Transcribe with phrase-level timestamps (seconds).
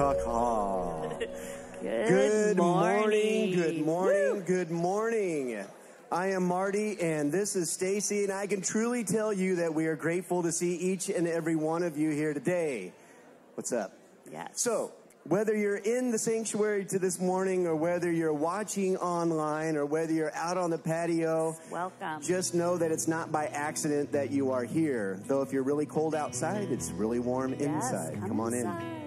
[0.00, 1.08] Caw.
[1.82, 3.00] Good, Good morning.
[3.00, 3.52] morning.
[3.54, 4.42] Good morning.
[4.46, 5.64] Good morning.
[6.10, 9.86] I am Marty and this is Stacy and I can truly tell you that we
[9.88, 12.94] are grateful to see each and every one of you here today.
[13.56, 13.92] What's up?
[14.32, 14.48] Yes.
[14.62, 14.92] So,
[15.24, 20.14] whether you're in the sanctuary to this morning or whether you're watching online or whether
[20.14, 22.22] you're out on the patio, Welcome.
[22.22, 25.20] just know that it's not by accident that you are here.
[25.26, 28.18] Though if you're really cold outside, it's really warm Yes, inside.
[28.26, 28.99] Come, on in.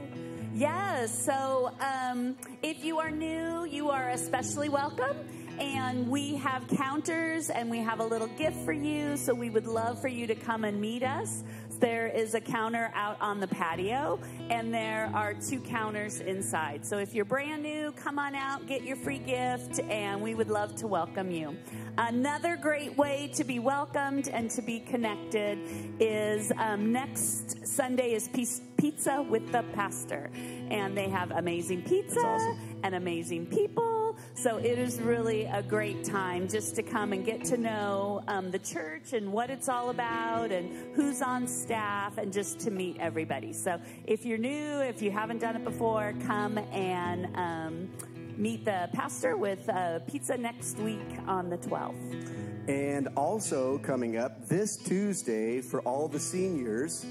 [0.54, 1.25] Yes.
[1.25, 5.18] So, um, if you are new, you are especially welcome.
[5.60, 9.18] And we have counters and we have a little gift for you.
[9.18, 11.44] So, we would love for you to come and meet us.
[11.80, 14.18] There is a counter out on the patio,
[14.50, 16.86] and there are two counters inside.
[16.86, 20.50] So, if you're brand new, come on out, get your free gift, and we would
[20.50, 21.58] love to welcome you.
[21.97, 25.60] Another great way to be welcomed and to be connected
[26.00, 28.30] is um, next Sunday is
[28.78, 30.30] pizza with the pastor
[30.70, 32.80] and they have amazing pizza awesome.
[32.83, 34.02] and amazing people
[34.36, 38.52] so it is really a great time just to come and get to know um,
[38.52, 42.97] the church and what it's all about and who's on staff and just to meet
[43.00, 47.89] everybody so if you're new if you haven't done it before come and um,
[48.38, 54.48] meet the pastor with uh, pizza next week on the 12th And also coming up
[54.48, 57.05] this Tuesday for all the seniors,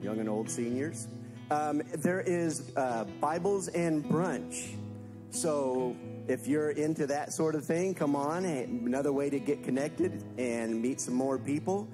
[0.00, 1.08] young and old seniors,
[1.50, 4.76] um, there is uh, Bibles and brunch.
[5.30, 5.96] So
[6.28, 8.44] if you're into that sort of thing, come on.
[8.44, 11.88] Another way to get connected and meet some more people.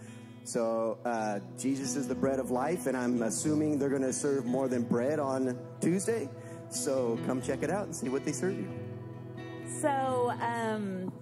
[0.45, 4.47] So uh, Jesus is the bread of life, and I'm assuming they're going to serve
[4.47, 6.29] more than bread on Tuesday.
[6.71, 8.69] So come check it out and see what they serve you.
[9.81, 11.13] So, um,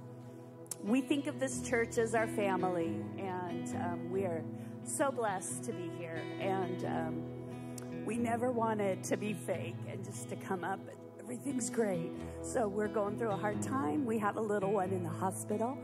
[0.82, 4.42] we think of this church as our family, and um, we are
[4.84, 6.22] so blessed to be here.
[6.40, 10.80] And um, we never wanted to be fake and just to come up.
[11.24, 12.12] Everything's great.
[12.42, 14.04] So, we're going through a hard time.
[14.04, 15.78] We have a little one in the hospital.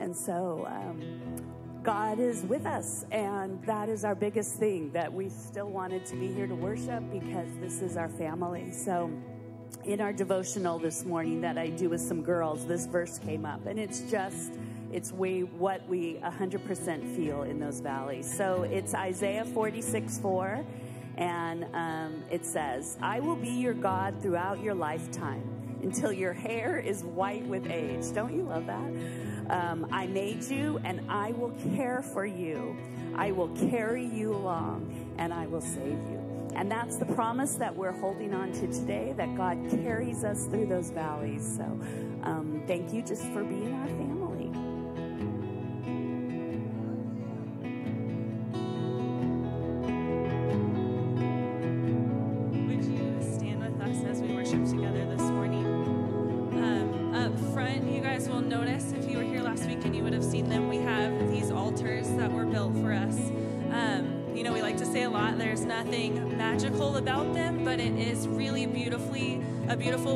[0.00, 5.28] And so, um, God is with us, and that is our biggest thing that we
[5.28, 8.72] still wanted to be here to worship because this is our family.
[8.72, 9.10] So,
[9.84, 13.66] in our devotional this morning that I do with some girls, this verse came up,
[13.66, 14.54] and it's just,
[14.90, 18.34] it's we what we 100% feel in those valleys.
[18.34, 20.64] So it's Isaiah 46 4,
[21.16, 26.78] and um, it says, I will be your God throughout your lifetime until your hair
[26.78, 28.12] is white with age.
[28.12, 28.90] Don't you love that?
[29.48, 32.76] Um, I made you, and I will care for you.
[33.14, 36.50] I will carry you along, and I will save you.
[36.54, 40.66] And that's the promise that we're holding on to today that God carries us through
[40.66, 41.56] those valleys.
[41.56, 41.64] So
[42.22, 44.25] um, thank you just for being our family.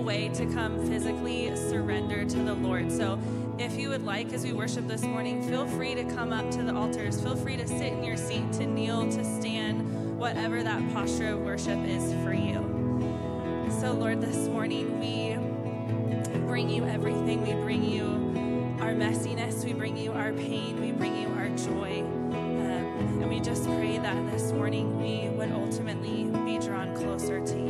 [0.00, 2.91] Way to come physically surrender to the Lord.
[2.91, 3.19] So
[3.59, 6.62] if you would like, as we worship this morning, feel free to come up to
[6.62, 7.21] the altars.
[7.21, 11.41] Feel free to sit in your seat, to kneel, to stand, whatever that posture of
[11.41, 12.59] worship is for you.
[13.81, 15.37] So, Lord, this morning we
[16.47, 17.43] bring you everything.
[17.43, 18.06] We bring you
[18.81, 19.65] our messiness.
[19.65, 20.81] We bring you our pain.
[20.81, 22.00] We bring you our joy.
[22.00, 27.59] Um, and we just pray that this morning we would ultimately be drawn closer to
[27.59, 27.69] you.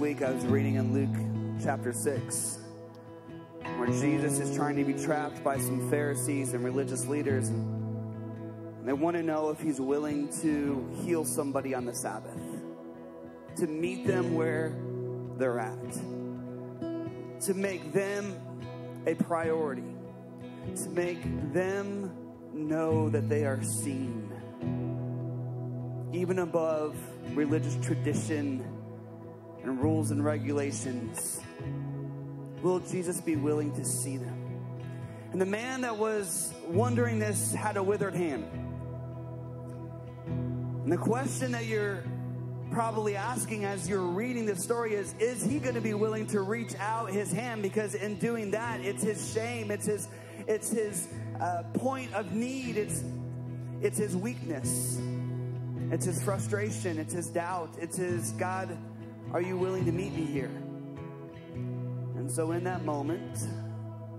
[0.00, 2.58] Week, I was reading in Luke chapter 6,
[3.76, 7.48] where Jesus is trying to be trapped by some Pharisees and religious leaders.
[7.48, 12.36] And They want to know if He's willing to heal somebody on the Sabbath,
[13.56, 14.76] to meet them where
[15.38, 15.92] they're at,
[17.44, 18.38] to make them
[19.06, 19.96] a priority,
[20.76, 21.22] to make
[21.54, 22.12] them
[22.52, 24.30] know that they are seen,
[26.12, 26.94] even above
[27.34, 28.75] religious tradition
[29.66, 31.40] and rules and regulations.
[32.62, 34.36] Will Jesus be willing to see them?
[35.32, 38.44] And the man that was wondering this had a withered hand.
[40.26, 42.04] And the question that you're
[42.70, 46.42] probably asking as you're reading the story is Is he going to be willing to
[46.42, 47.62] reach out his hand?
[47.62, 50.08] Because in doing that, it's his shame, it's his,
[50.46, 51.08] it's his
[51.40, 53.02] uh, point of need, it's,
[53.82, 55.00] it's his weakness,
[55.90, 58.76] it's his frustration, it's his doubt, it's his God,
[59.32, 60.50] are you willing to meet me here?
[62.16, 63.38] And so in that moment,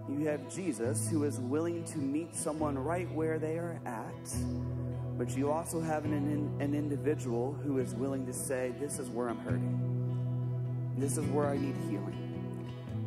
[0.10, 4.36] you have Jesus who is willing to meet someone right where they are at.
[5.18, 9.30] But you also have an, an individual who is willing to say, This is where
[9.30, 10.96] I'm hurting.
[10.98, 12.28] This is where I need healing.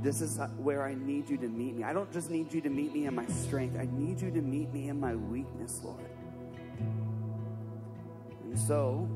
[0.03, 1.85] This is where I need you to meet me.
[1.85, 4.41] I don't just need you to meet me in my strength, I need you to
[4.41, 6.05] meet me in my weakness, Lord.
[8.45, 9.09] And so,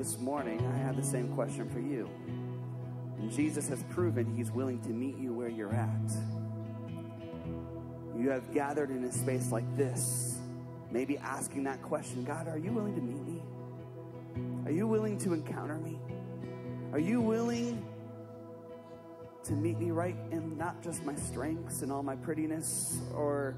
[0.00, 2.08] this morning, I have the same question for you.
[3.18, 6.10] And Jesus has proven he's willing to meet you where you're at.
[8.16, 10.38] You have gathered in a space like this,
[10.90, 13.42] maybe asking that question God, are you willing to meet me?
[14.64, 15.98] Are you willing to encounter me?
[16.94, 17.86] Are you willing
[19.44, 22.98] to meet me right in not just my strengths and all my prettiness?
[23.14, 23.54] Or,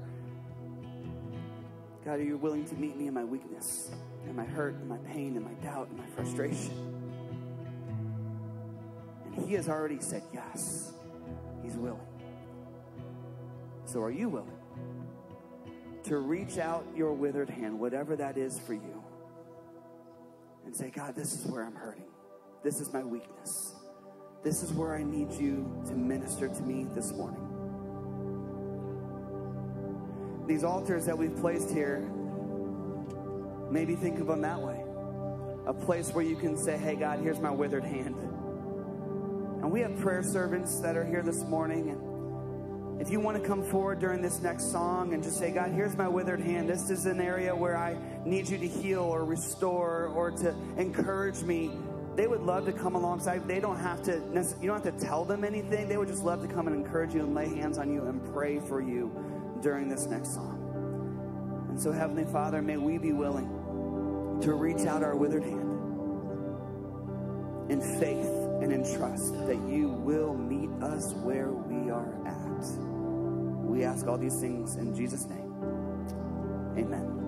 [2.03, 3.91] God, are you willing to meet me in my weakness,
[4.25, 6.71] and my hurt, and my pain, and my doubt, and my frustration?
[9.25, 10.93] And He has already said yes.
[11.61, 11.99] He's willing.
[13.85, 14.49] So are you willing
[16.03, 19.03] to reach out your withered hand, whatever that is for you,
[20.65, 22.05] and say, God, this is where I'm hurting.
[22.63, 23.75] This is my weakness.
[24.43, 27.39] This is where I need you to minister to me this morning.
[30.47, 32.09] These altars that we've placed here,
[33.73, 34.79] maybe think of them that way.
[35.65, 38.15] A place where you can say, hey, God, here's my withered hand.
[39.61, 41.89] And we have prayer servants that are here this morning.
[41.89, 45.71] And if you want to come forward during this next song and just say, God,
[45.71, 46.69] here's my withered hand.
[46.69, 51.41] This is an area where I need you to heal or restore or to encourage
[51.41, 51.71] me.
[52.15, 53.47] They would love to come alongside.
[53.47, 54.21] They don't have to,
[54.61, 55.87] you don't have to tell them anything.
[55.87, 58.23] They would just love to come and encourage you and lay hands on you and
[58.33, 59.11] pray for you
[59.61, 60.59] during this next song.
[61.69, 63.62] And so, Heavenly Father, may we be willing
[64.43, 65.69] to reach out our withered hand
[67.71, 68.27] in faith
[68.61, 72.65] and in trust that you will meet us where we are at.
[73.65, 75.53] We ask all these things in Jesus' name.
[76.77, 77.22] Amen.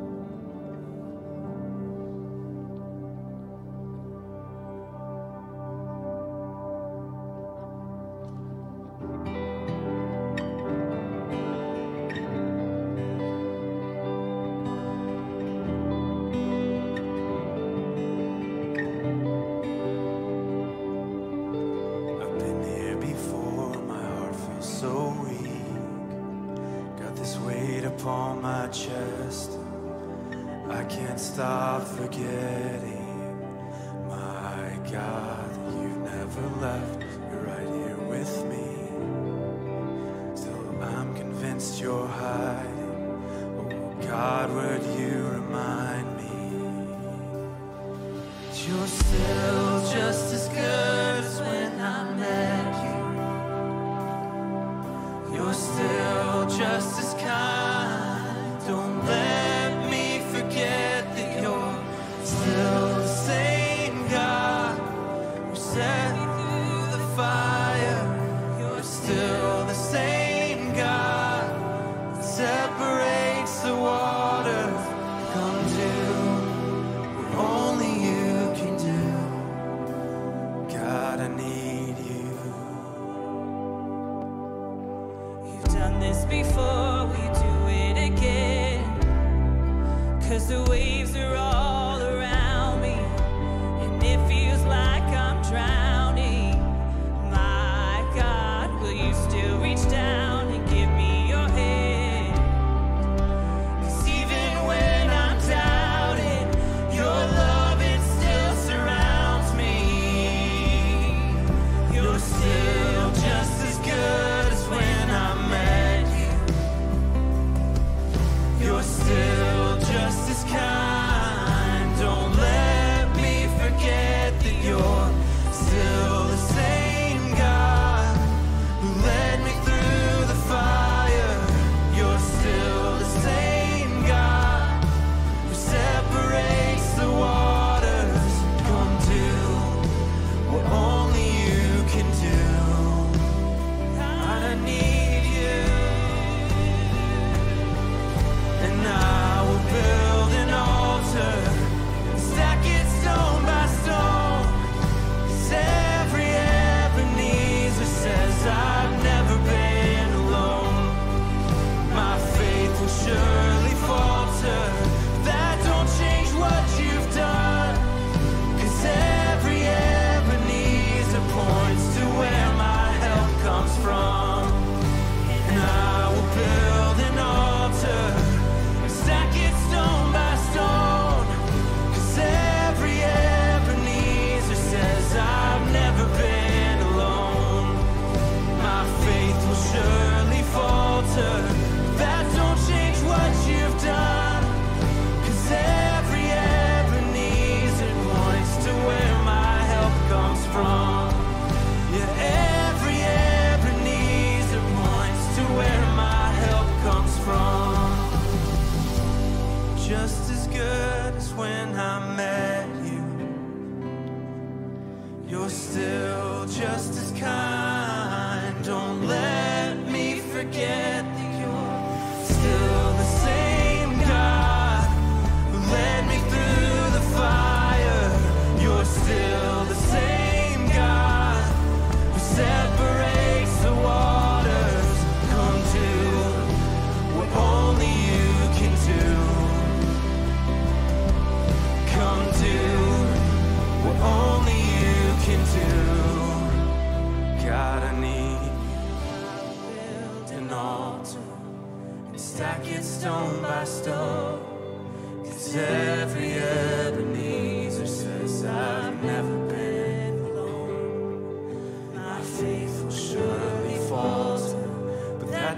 [48.87, 50.44] Still just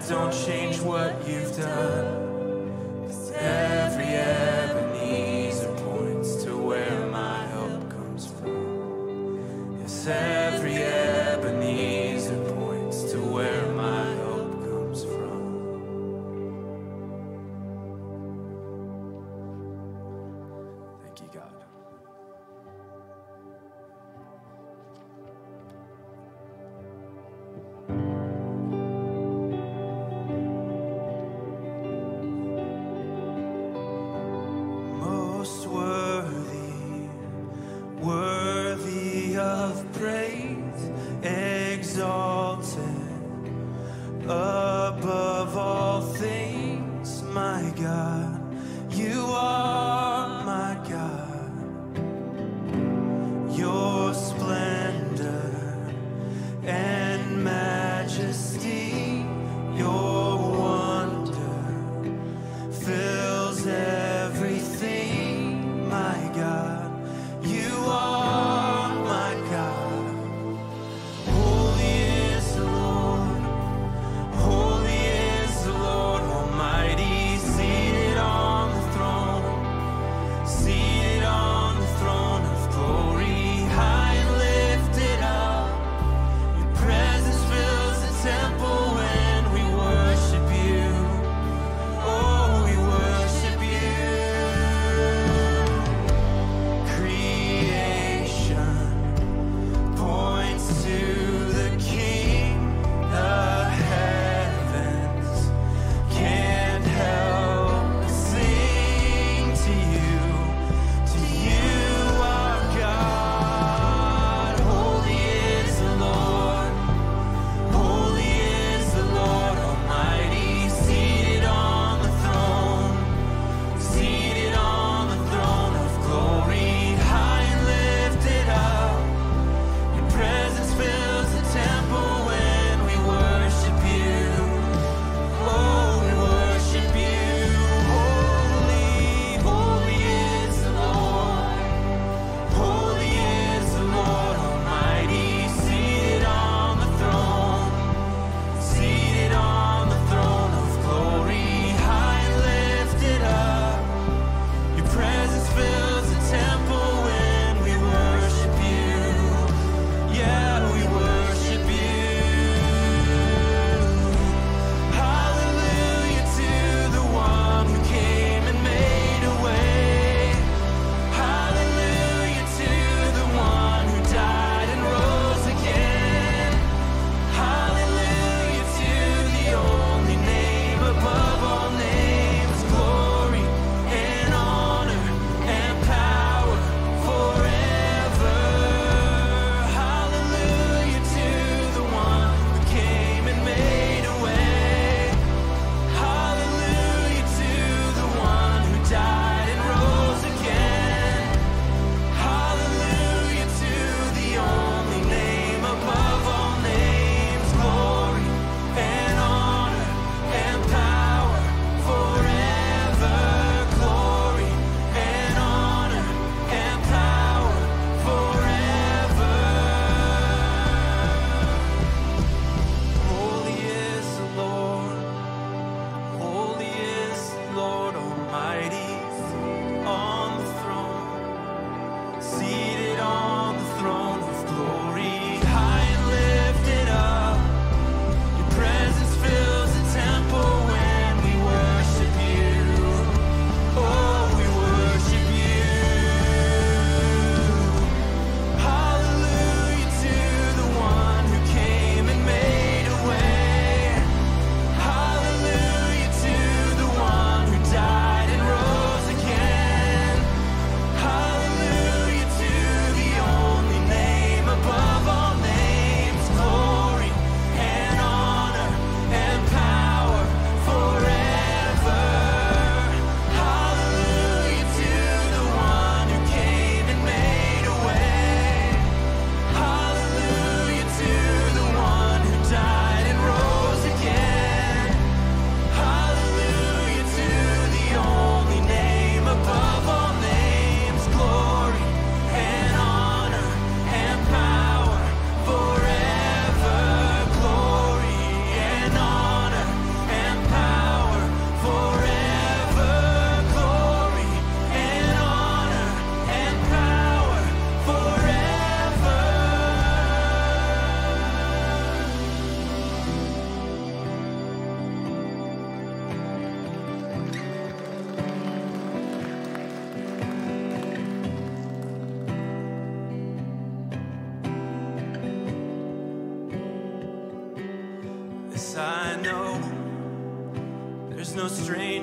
[0.08, 2.27] don't change what you've done.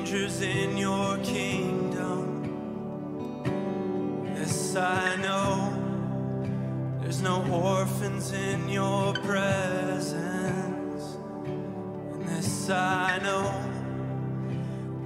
[0.05, 2.43] Strangers in your kingdom.
[4.35, 5.73] This I know.
[7.01, 11.17] There's no orphans in your presence.
[11.47, 13.51] And this I know.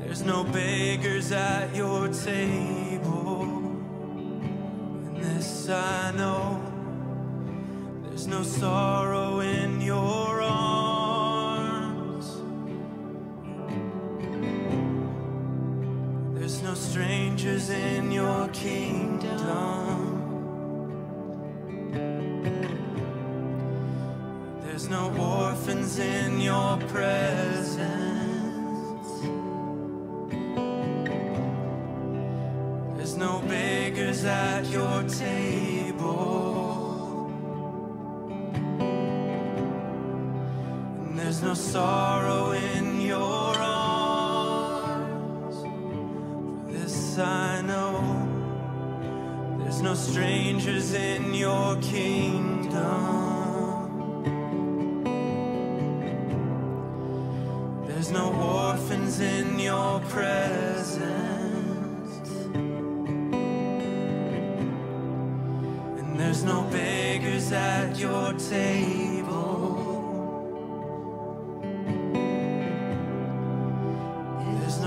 [0.00, 2.77] There's no beggars at your table.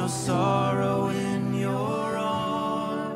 [0.02, 3.12] No sorrow in your arms.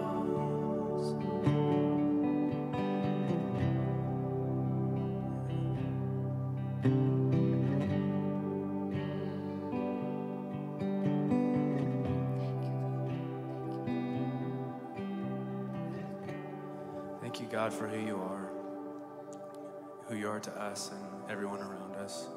[17.19, 18.51] Thank you, God, for who you are,
[20.07, 22.27] who you are to us and everyone around us.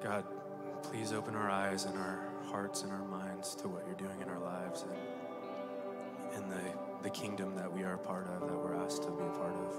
[0.00, 0.22] God,
[0.84, 4.30] please open our eyes and our hearts and our minds to what you're doing in
[4.30, 6.62] our lives and in the,
[7.02, 9.54] the kingdom that we are a part of, that we're asked to be a part
[9.54, 9.74] of.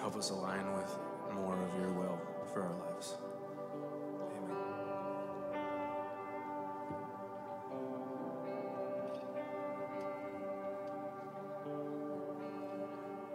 [0.00, 0.98] Help us align with
[1.32, 2.20] more of your will
[2.52, 3.18] for our lives.
[4.36, 4.56] Amen.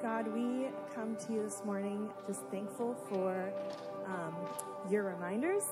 [0.02, 3.50] God, we come to you this morning just thankful for
[4.08, 4.36] um,
[4.92, 5.64] your reminders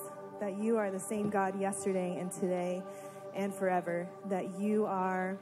[0.42, 2.82] that you are the same God yesterday and today
[3.36, 5.38] and forever, that you are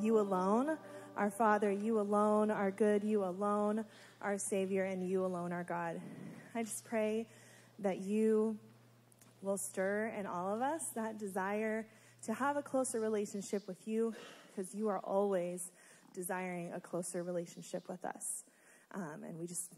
[0.00, 0.78] you alone,
[1.16, 3.84] our Father, you alone are good, you alone
[4.22, 6.00] our Savior, and you alone are God.
[6.54, 7.26] I just pray
[7.80, 8.56] that you
[9.42, 11.84] will stir in all of us that desire
[12.22, 14.14] to have a closer relationship with you
[14.46, 15.72] because you are always
[16.14, 18.44] desiring a closer relationship with us.
[18.94, 19.72] Um, and we just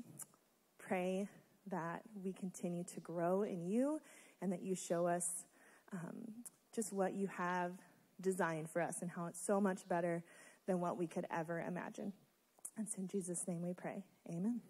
[0.78, 1.26] pray
[1.70, 4.00] that we continue to grow in you
[4.40, 5.44] and that you show us
[5.92, 6.32] um,
[6.74, 7.72] just what you have
[8.20, 10.22] designed for us and how it's so much better
[10.66, 12.12] than what we could ever imagine.
[12.76, 14.04] And it's in Jesus' name we pray.
[14.28, 14.60] Amen.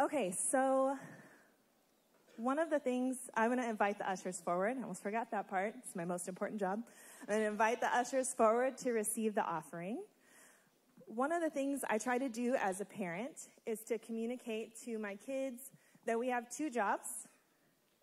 [0.00, 0.96] Okay, so
[2.36, 4.76] one of the things I'm going to invite the ushers forward.
[4.78, 5.74] I almost forgot that part.
[5.78, 6.82] It's my most important job.
[7.22, 9.98] I'm going to invite the ushers forward to receive the offering.
[11.06, 14.98] One of the things I try to do as a parent is to communicate to
[14.98, 15.70] my kids
[16.04, 17.28] that we have two jobs,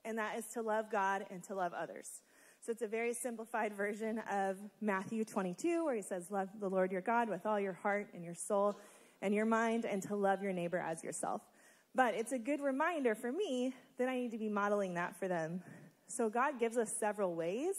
[0.05, 2.21] and that is to love God and to love others.
[2.65, 6.93] So it's a very simplified version of Matthew 22, where he says, Love the Lord
[6.93, 8.77] your God with all your heart and your soul
[9.21, 11.41] and your mind, and to love your neighbor as yourself.
[11.93, 15.27] But it's a good reminder for me that I need to be modeling that for
[15.27, 15.61] them.
[16.07, 17.75] So God gives us several ways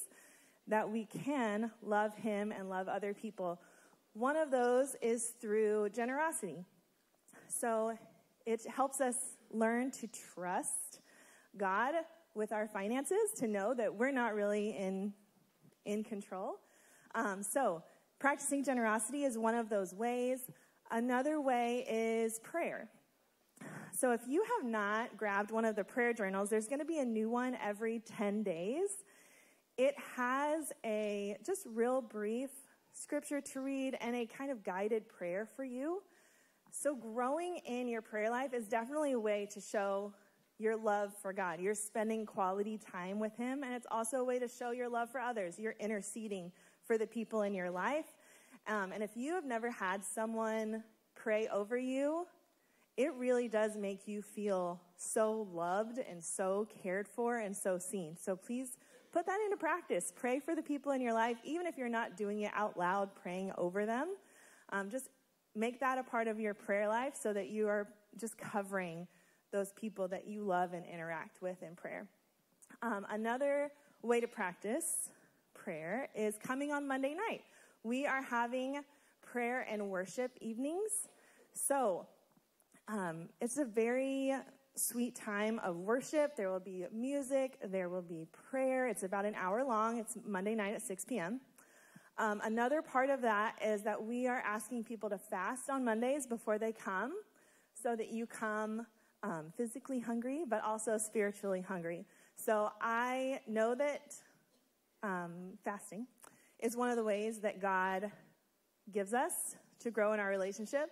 [0.69, 3.59] that we can love Him and love other people.
[4.14, 6.64] One of those is through generosity.
[7.48, 7.98] So
[8.46, 9.16] it helps us
[9.50, 11.00] learn to trust
[11.57, 11.94] God
[12.33, 15.12] with our finances, to know that we're not really in,
[15.85, 16.61] in control.
[17.16, 17.83] Um, so
[18.20, 20.38] practicing generosity is one of those ways.
[20.92, 22.88] Another way is prayer.
[23.92, 26.98] So if you have not grabbed one of the prayer journals, there's going to be
[26.98, 28.90] a new one every 10 days.
[29.77, 32.50] It has a just real brief
[32.94, 36.02] scripture to read and a kind of guided prayer for you.
[36.70, 40.12] So growing in your prayer life is definitely a way to show
[40.59, 41.61] your love for God.
[41.61, 45.11] You're spending quality time with Him, and it's also a way to show your love
[45.11, 45.59] for others.
[45.59, 46.52] You're interceding
[46.87, 48.07] for the people in your life.
[48.66, 52.26] Um, and if you have never had someone pray over you,
[52.96, 58.16] it really does make you feel so loved and so cared for and so seen.
[58.16, 58.76] So please
[59.14, 60.12] put that into practice.
[60.16, 63.14] Pray for the people in your life, even if you're not doing it out loud,
[63.14, 64.16] praying over them.
[64.72, 65.09] Um, just
[65.55, 67.87] make that a part of your prayer life so that you are
[68.18, 69.07] just covering
[69.53, 72.09] those people that you love and interact with in prayer.
[72.83, 73.70] Um, another
[74.03, 75.11] way to practice
[75.55, 77.42] prayer is coming on Monday night.
[77.85, 78.81] We are having
[79.22, 81.09] prayer and worship evenings.
[81.53, 82.05] So
[82.88, 84.35] um, it's a very
[84.77, 86.37] sweet time of worship.
[86.37, 88.89] There will be music, there will be prayer.
[88.89, 89.99] It's about an hour long.
[89.99, 91.41] It's Monday night at 6 p.m.
[92.17, 96.27] Um, another part of that is that we are asking people to fast on Mondays
[96.27, 97.13] before they come
[97.81, 98.87] so that you come
[99.23, 102.05] um, physically hungry, but also spiritually hungry.
[102.37, 104.15] So I know that
[105.03, 106.07] um, fasting
[106.61, 108.11] is one of the ways that God
[108.93, 110.91] gives us to grow in our relationship.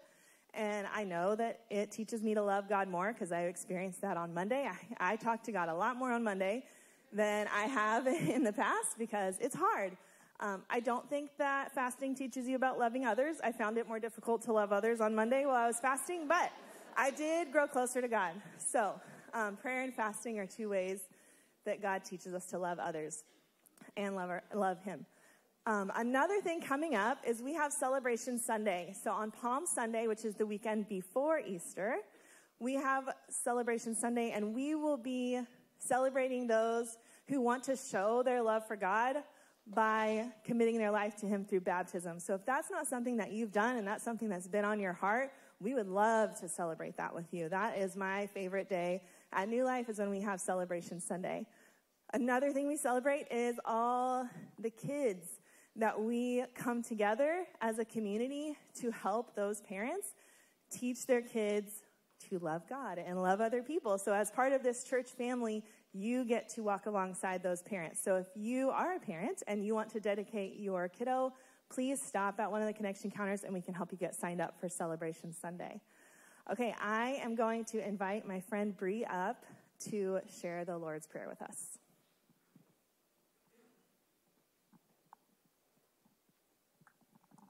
[0.54, 4.16] And I know that it teaches me to love God more because I experienced that
[4.16, 4.68] on Monday.
[4.98, 6.64] I, I talk to God a lot more on Monday
[7.12, 9.96] than I have in the past because it's hard.
[10.40, 13.36] Um, I don't think that fasting teaches you about loving others.
[13.44, 16.50] I found it more difficult to love others on Monday while I was fasting, but
[16.96, 18.32] I did grow closer to God.
[18.58, 19.00] So,
[19.34, 21.00] um, prayer and fasting are two ways
[21.64, 23.22] that God teaches us to love others
[23.96, 25.06] and love, our, love Him.
[25.64, 28.92] Um, another thing coming up is we have Celebration Sunday.
[29.00, 31.98] So on Palm Sunday, which is the weekend before Easter,
[32.58, 35.40] we have Celebration Sunday, and we will be
[35.78, 36.98] celebrating those
[37.28, 39.18] who want to show their love for God
[39.72, 42.18] by committing their life to Him through baptism.
[42.18, 44.92] So if that's not something that you've done and that's something that's been on your
[44.92, 47.48] heart, we would love to celebrate that with you.
[47.48, 51.46] That is my favorite day at New Life is when we have Celebration Sunday.
[52.12, 55.38] Another thing we celebrate is all the kids
[55.76, 60.14] that we come together as a community to help those parents
[60.70, 61.82] teach their kids
[62.28, 63.98] to love God and love other people.
[63.98, 68.02] So, as part of this church family, you get to walk alongside those parents.
[68.02, 71.32] So, if you are a parent and you want to dedicate your kiddo,
[71.68, 74.40] please stop at one of the connection counters and we can help you get signed
[74.40, 75.80] up for Celebration Sunday.
[76.50, 79.44] Okay, I am going to invite my friend Bree up
[79.90, 81.78] to share the Lord's Prayer with us.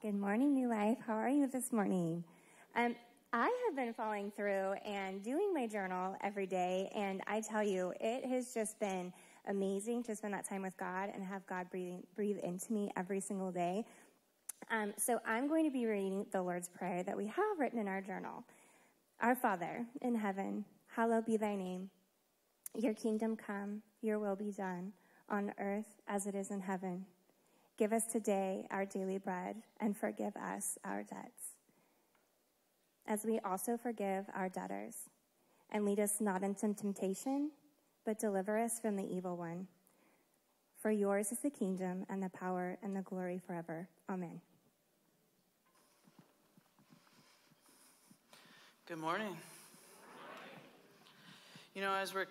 [0.03, 0.97] Good morning, New Life.
[1.07, 2.25] How are you this morning?
[2.75, 2.93] Um,
[3.31, 7.93] I have been following through and doing my journal every day, and I tell you,
[8.01, 9.13] it has just been
[9.47, 13.21] amazing to spend that time with God and have God breathing, breathe into me every
[13.21, 13.85] single day.
[14.69, 17.87] Um, so I'm going to be reading the Lord's Prayer that we have written in
[17.87, 18.43] our journal.
[19.21, 21.89] Our Father in heaven, hallowed be thy name.
[22.75, 24.91] Your kingdom come, your will be done,
[25.29, 27.05] on earth as it is in heaven.
[27.77, 31.55] Give us today our daily bread and forgive us our debts,
[33.07, 34.95] as we also forgive our debtors.
[35.71, 37.49] And lead us not into temptation,
[38.05, 39.67] but deliver us from the evil one.
[40.77, 43.87] For yours is the kingdom and the power and the glory forever.
[44.07, 44.39] Amen.
[48.85, 49.35] Good morning.
[51.73, 52.27] You know, as we're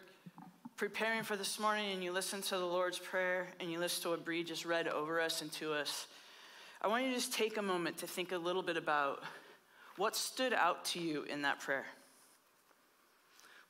[0.83, 4.09] preparing for this morning and you listen to the Lord's Prayer and you listen to
[4.09, 6.09] what Bree just read over us and to us,
[6.81, 9.23] I want you to just take a moment to think a little bit about
[9.97, 11.87] what stood out to you in that prayer.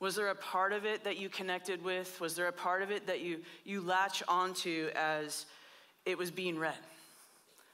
[0.01, 2.19] Was there a part of it that you connected with?
[2.19, 5.45] Was there a part of it that you, you latch onto as
[6.07, 6.73] it was being read?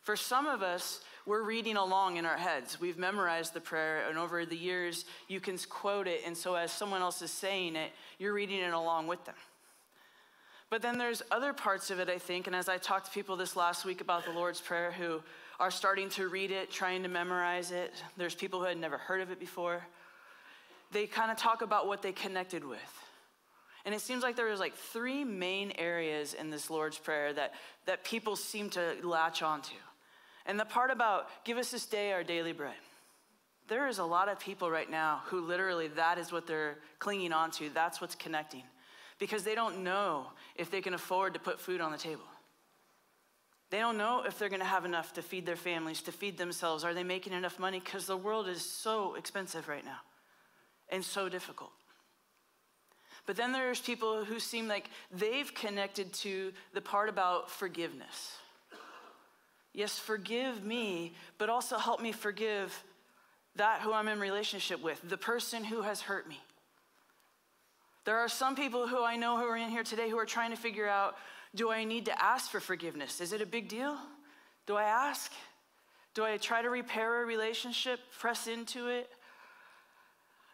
[0.03, 2.80] For some of us, we're reading along in our heads.
[2.80, 6.22] We've memorized the prayer, and over the years, you can quote it.
[6.24, 9.34] And so, as someone else is saying it, you're reading it along with them.
[10.70, 12.46] But then there's other parts of it, I think.
[12.46, 15.20] And as I talked to people this last week about the Lord's Prayer who
[15.60, 19.20] are starting to read it, trying to memorize it, there's people who had never heard
[19.20, 19.86] of it before.
[20.92, 22.78] They kind of talk about what they connected with.
[23.84, 27.52] And it seems like there was like three main areas in this Lord's Prayer that,
[27.84, 29.74] that people seem to latch onto.
[30.48, 32.74] And the part about give us this day our daily bread.
[33.68, 37.34] There is a lot of people right now who literally that is what they're clinging
[37.34, 37.68] onto.
[37.68, 38.62] That's what's connecting.
[39.18, 42.24] Because they don't know if they can afford to put food on the table.
[43.70, 46.38] They don't know if they're going to have enough to feed their families, to feed
[46.38, 46.82] themselves.
[46.82, 47.78] Are they making enough money?
[47.78, 49.98] Because the world is so expensive right now
[50.88, 51.72] and so difficult.
[53.26, 58.38] But then there's people who seem like they've connected to the part about forgiveness.
[59.72, 62.85] Yes, forgive me, but also help me forgive
[63.57, 66.40] that who I'm in relationship with, the person who has hurt me.
[68.04, 70.50] There are some people who I know who are in here today who are trying
[70.50, 71.16] to figure out
[71.54, 73.20] do I need to ask for forgiveness?
[73.20, 73.96] Is it a big deal?
[74.66, 75.33] Do I ask?
[76.14, 79.09] Do I try to repair a relationship, press into it?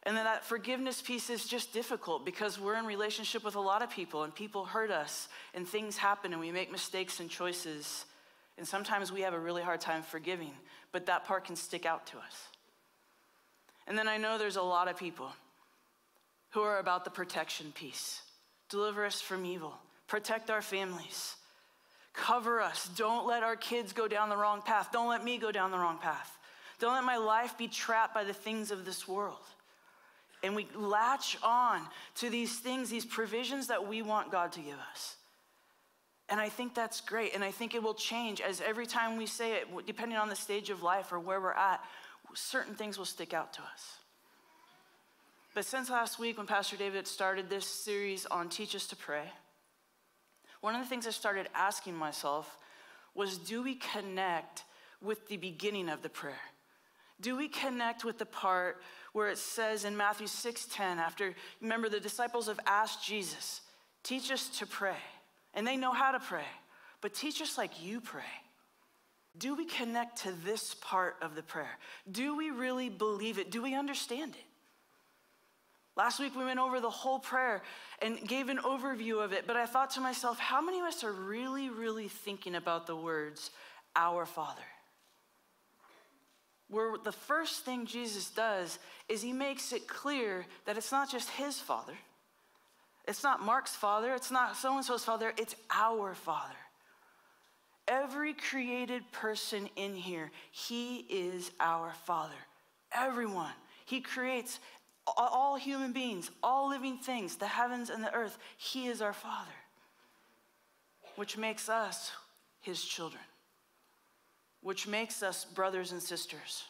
[0.05, 3.83] And then that forgiveness piece is just difficult because we're in relationship with a lot
[3.83, 8.05] of people and people hurt us and things happen and we make mistakes and choices.
[8.57, 10.53] And sometimes we have a really hard time forgiving,
[10.93, 12.49] but that part can stick out to us.
[13.87, 15.31] And then I know there's a lot of people
[16.51, 18.23] who are about the protection piece.
[18.69, 19.75] Deliver us from evil,
[20.07, 21.37] protect our families,
[22.13, 22.89] cover us.
[22.97, 24.91] Don't let our kids go down the wrong path.
[24.93, 26.39] Don't let me go down the wrong path.
[26.79, 29.37] Don't let my life be trapped by the things of this world.
[30.43, 31.81] And we latch on
[32.17, 35.17] to these things, these provisions that we want God to give us.
[36.29, 37.35] And I think that's great.
[37.35, 40.37] And I think it will change as every time we say it, depending on the
[40.37, 41.85] stage of life or where we're at,
[42.35, 43.99] certain things will stick out to us.
[45.55, 49.31] But since last week, when Pastor David started this series on Teach Us to Pray,
[50.61, 52.59] one of the things I started asking myself
[53.15, 54.65] was do we connect
[55.01, 56.41] with the beginning of the prayer?
[57.21, 58.83] Do we connect with the part
[59.13, 63.61] where it says in Matthew 6:10 after remember the disciples have asked Jesus,
[64.03, 65.01] "Teach us to pray."
[65.55, 66.47] And they know how to pray,
[67.01, 68.23] but teach us like you pray.
[69.37, 71.79] Do we connect to this part of the prayer?
[72.11, 73.51] Do we really believe it?
[73.51, 74.45] Do we understand it?
[75.97, 77.63] Last week we went over the whole prayer
[78.03, 81.05] and gave an overview of it, but I thought to myself, how many of us
[81.05, 83.51] are really, really thinking about the words,
[83.95, 84.63] Our Father?
[86.69, 88.79] Where the first thing Jesus does
[89.09, 91.95] is he makes it clear that it's not just his Father,
[93.07, 96.55] it's not Mark's Father, it's not so and so's Father, it's our Father.
[97.87, 102.33] Every created person in here, he is our Father.
[102.93, 103.53] Everyone.
[103.85, 104.59] He creates
[105.07, 108.39] all human beings, all living things, the heavens and the earth.
[108.57, 109.53] He is our Father,
[111.17, 112.11] which makes us
[112.61, 113.23] his children,
[114.63, 116.65] which makes us brothers and sisters,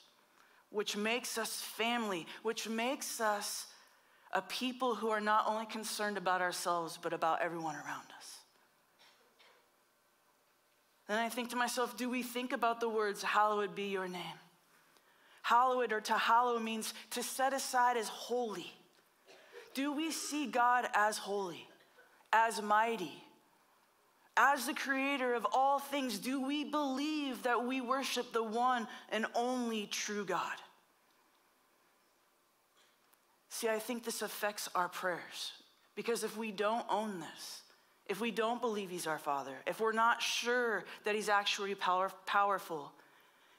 [0.70, 3.66] which makes us family, which makes us
[4.34, 8.38] a people who are not only concerned about ourselves, but about everyone around us.
[11.06, 14.38] Then I think to myself, do we think about the words, hallowed be your name?
[15.42, 18.72] Hallowed or to hallow means to set aside as holy.
[19.74, 21.68] Do we see God as holy,
[22.32, 23.12] as mighty,
[24.36, 26.18] as the creator of all things?
[26.18, 30.56] Do we believe that we worship the one and only true God?
[33.54, 35.52] See, I think this affects our prayers
[35.94, 37.62] because if we don't own this,
[38.06, 42.10] if we don't believe He's our Father, if we're not sure that He's actually power,
[42.26, 42.90] powerful,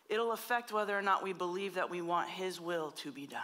[0.09, 3.39] it'll affect whether or not we believe that we want His will to be done.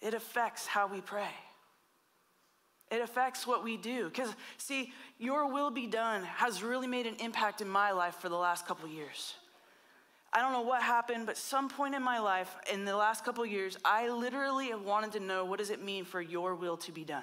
[0.00, 1.34] It affects how we pray.
[2.90, 4.08] It affects what we do.
[4.08, 8.30] Because, see, your will be done has really made an impact in my life for
[8.30, 9.34] the last couple years.
[10.34, 13.46] I don't know what happened, but some point in my life in the last couple
[13.46, 16.90] years, I literally have wanted to know what does it mean for your will to
[16.90, 17.22] be done?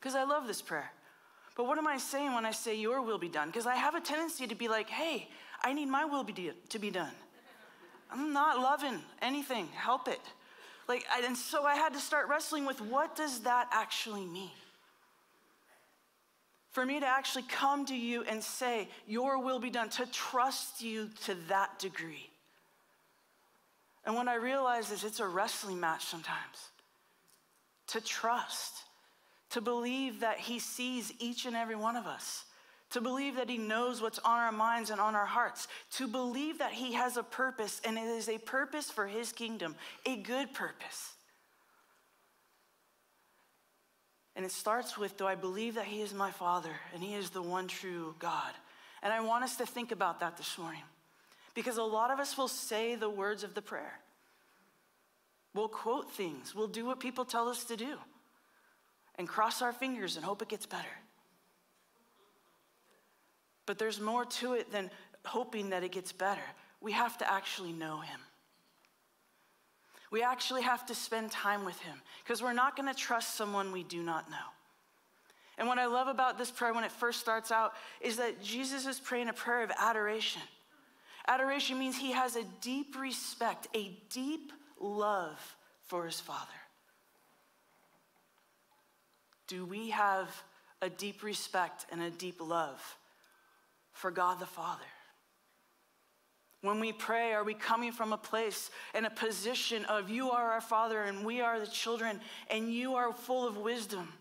[0.00, 0.90] Because I love this prayer.
[1.56, 3.48] But what am I saying when I say your will be done?
[3.48, 5.28] Because I have a tendency to be like, hey,
[5.62, 7.12] I need my will be to be done.
[8.10, 9.68] I'm not loving anything.
[9.68, 10.20] Help it.
[10.88, 14.50] Like, and so I had to start wrestling with what does that actually mean?
[16.70, 20.82] For me to actually come to you and say, Your will be done, to trust
[20.82, 22.30] you to that degree.
[24.04, 26.70] And what I realize is it's a wrestling match sometimes.
[27.88, 28.84] To trust,
[29.50, 32.44] to believe that He sees each and every one of us,
[32.90, 36.58] to believe that He knows what's on our minds and on our hearts, to believe
[36.58, 39.74] that He has a purpose and it is a purpose for His kingdom,
[40.06, 41.14] a good purpose.
[44.36, 47.30] And it starts with Do I believe that He is my Father and He is
[47.30, 48.52] the one true God?
[49.02, 50.82] And I want us to think about that this morning
[51.54, 53.98] because a lot of us will say the words of the prayer.
[55.54, 57.96] We'll quote things, we'll do what people tell us to do,
[59.16, 60.86] and cross our fingers and hope it gets better.
[63.66, 64.90] But there's more to it than
[65.24, 66.40] hoping that it gets better.
[66.80, 68.20] We have to actually know Him.
[70.10, 73.72] We actually have to spend time with Him because we're not going to trust someone
[73.72, 74.36] we do not know.
[75.56, 78.86] And what I love about this prayer when it first starts out is that Jesus
[78.86, 80.42] is praying a prayer of adoration.
[81.28, 85.56] Adoration means he has a deep respect, a deep love
[85.86, 86.48] for his Father.
[89.46, 90.34] Do we have
[90.80, 92.80] a deep respect and a deep love
[93.92, 94.82] for God the Father?
[96.62, 100.52] When we pray, are we coming from a place and a position of you are
[100.52, 104.12] our Father and we are the children and you are full of wisdom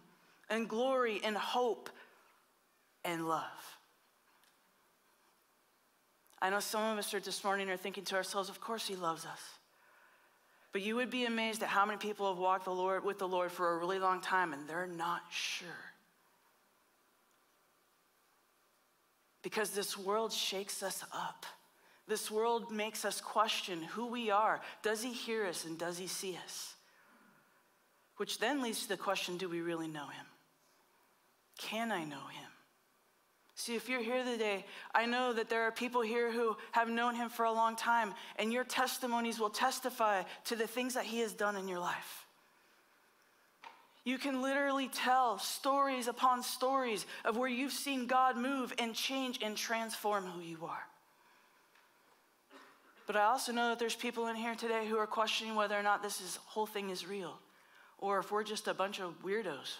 [0.49, 1.89] and glory and hope
[3.03, 3.43] and love?
[6.41, 8.95] I know some of us are this morning are thinking to ourselves, of course he
[8.95, 9.41] loves us.
[10.71, 13.27] But you would be amazed at how many people have walked the Lord with the
[13.27, 15.67] Lord for a really long time and they're not sure.
[19.41, 21.45] Because this world shakes us up.
[22.09, 24.61] This world makes us question who we are.
[24.81, 26.73] Does he hear us and does he see us?
[28.17, 30.25] Which then leads to the question do we really know him?
[31.59, 32.49] Can I know him?
[33.53, 37.13] See, if you're here today, I know that there are people here who have known
[37.13, 41.19] him for a long time, and your testimonies will testify to the things that he
[41.19, 42.25] has done in your life.
[44.03, 49.39] You can literally tell stories upon stories of where you've seen God move and change
[49.43, 50.87] and transform who you are.
[53.09, 55.81] But I also know that there's people in here today who are questioning whether or
[55.81, 57.39] not this is, whole thing is real,
[57.97, 59.77] or if we're just a bunch of weirdos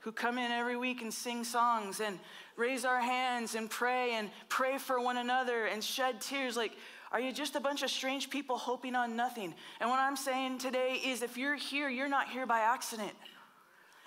[0.00, 2.18] who come in every week and sing songs and
[2.56, 6.56] raise our hands and pray and pray for one another and shed tears.
[6.56, 6.72] Like,
[7.12, 9.52] are you just a bunch of strange people hoping on nothing?
[9.78, 13.12] And what I'm saying today is if you're here, you're not here by accident.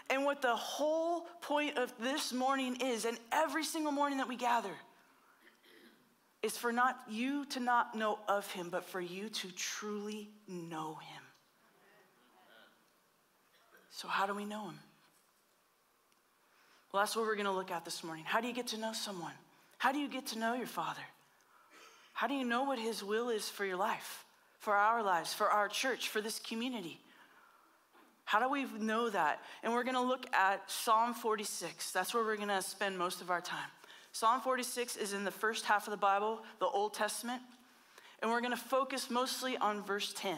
[0.09, 4.35] And what the whole point of this morning is, and every single morning that we
[4.35, 4.73] gather,
[6.41, 10.95] is for not you to not know of him, but for you to truly know
[10.95, 11.23] him.
[13.91, 14.79] So, how do we know him?
[16.91, 18.23] Well, that's what we're going to look at this morning.
[18.25, 19.33] How do you get to know someone?
[19.77, 21.01] How do you get to know your Father?
[22.13, 24.25] How do you know what His will is for your life,
[24.59, 26.99] for our lives, for our church, for this community?
[28.25, 29.39] How do we know that?
[29.63, 31.91] And we're going to look at Psalm 46.
[31.91, 33.69] That's where we're going to spend most of our time.
[34.11, 37.41] Psalm 46 is in the first half of the Bible, the Old Testament,
[38.21, 40.37] and we're going to focus mostly on verse 10.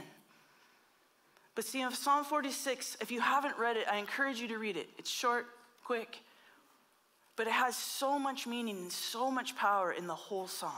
[1.55, 4.77] But see, in Psalm 46, if you haven't read it, I encourage you to read
[4.77, 4.89] it.
[4.97, 5.47] It's short,
[5.83, 6.19] quick,
[7.35, 10.71] but it has so much meaning and so much power in the whole psalm.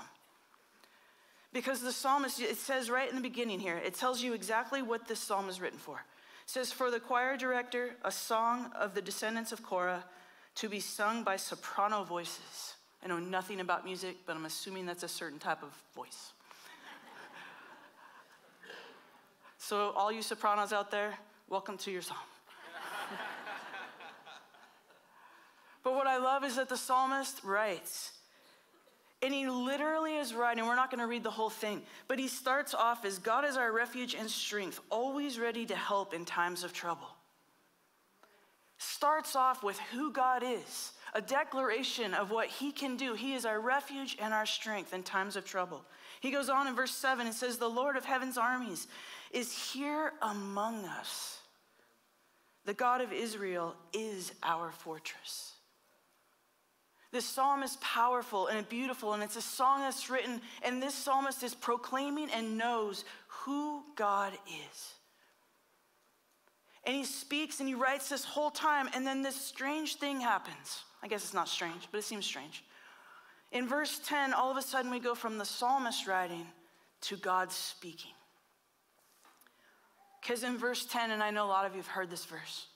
[1.52, 5.08] Because the psalmist, it says right in the beginning here, it tells you exactly what
[5.08, 5.98] this psalm is written for.
[5.98, 10.04] It says, For the choir director, a song of the descendants of Korah
[10.56, 12.76] to be sung by soprano voices.
[13.04, 16.32] I know nothing about music, but I'm assuming that's a certain type of voice.
[19.58, 21.14] so, all you sopranos out there,
[21.50, 22.18] welcome to your psalm.
[25.84, 28.14] But what I love is that the psalmist writes,
[29.22, 32.30] and he literally is writing, we're not going to read the whole thing, but he
[32.30, 36.64] starts off as God is our refuge and strength, always ready to help in times
[36.64, 37.10] of trouble.
[38.78, 43.14] Starts off with who God is, a declaration of what he can do.
[43.14, 45.84] He is our refuge and our strength in times of trouble.
[46.20, 48.88] He goes on in verse 7 and says, The Lord of heaven's armies
[49.32, 51.40] is here among us.
[52.66, 55.54] The God of Israel is our fortress.
[57.12, 61.44] This psalm is powerful and beautiful, and it's a song that's written, and this psalmist
[61.44, 64.94] is proclaiming and knows who God is.
[66.86, 70.84] And he speaks and he writes this whole time, and then this strange thing happens.
[71.02, 72.64] I guess it's not strange, but it seems strange.
[73.52, 76.46] In verse 10, all of a sudden we go from the psalmist writing
[77.02, 78.12] to God speaking.
[80.22, 82.68] Because in verse 10, and I know a lot of you have heard this verse,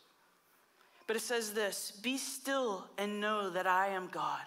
[1.08, 4.44] but it says this Be still and know that I am God.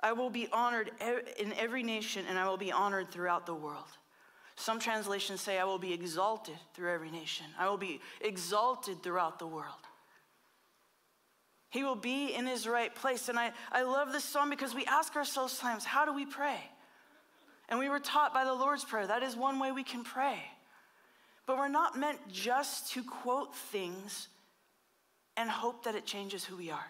[0.00, 0.90] I will be honored
[1.38, 3.86] in every nation, and I will be honored throughout the world.
[4.56, 7.46] Some translations say, I will be exalted through every nation.
[7.58, 9.86] I will be exalted throughout the world.
[11.70, 13.30] He will be in his right place.
[13.30, 16.60] And I, I love this song because we ask ourselves times, how do we pray?
[17.68, 19.06] And we were taught by the Lord's Prayer.
[19.06, 20.38] That is one way we can pray.
[21.46, 24.28] But we're not meant just to quote things
[25.36, 26.86] and hope that it changes who we are.